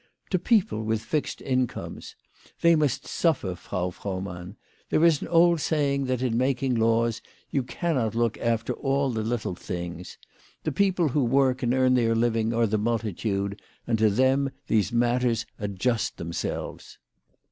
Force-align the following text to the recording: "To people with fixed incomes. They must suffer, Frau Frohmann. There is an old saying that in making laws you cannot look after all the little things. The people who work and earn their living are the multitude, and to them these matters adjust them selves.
"To 0.31 0.39
people 0.39 0.81
with 0.83 1.03
fixed 1.03 1.43
incomes. 1.43 2.15
They 2.61 2.75
must 2.75 3.05
suffer, 3.05 3.53
Frau 3.53 3.91
Frohmann. 3.91 4.55
There 4.89 5.05
is 5.05 5.21
an 5.21 5.27
old 5.27 5.61
saying 5.61 6.05
that 6.05 6.23
in 6.23 6.35
making 6.35 6.73
laws 6.73 7.21
you 7.51 7.61
cannot 7.61 8.15
look 8.15 8.35
after 8.39 8.73
all 8.73 9.11
the 9.11 9.21
little 9.21 9.53
things. 9.53 10.17
The 10.63 10.71
people 10.71 11.09
who 11.09 11.23
work 11.23 11.61
and 11.61 11.71
earn 11.71 11.93
their 11.93 12.15
living 12.15 12.51
are 12.51 12.65
the 12.65 12.79
multitude, 12.79 13.61
and 13.85 13.99
to 13.99 14.09
them 14.09 14.49
these 14.65 14.91
matters 14.91 15.45
adjust 15.59 16.17
them 16.17 16.33
selves. 16.33 16.97